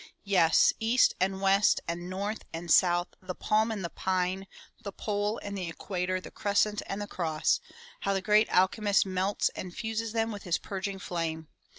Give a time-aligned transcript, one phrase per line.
[0.25, 4.47] "Yes, east and west, and north and south, the palm and the pine,
[4.81, 7.59] the pole and the equator, the crescent and the cross—
[7.99, 11.49] how the great Alchemist melts and fuses them with his purging flame!